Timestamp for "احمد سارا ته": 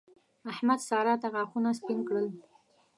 0.51-1.27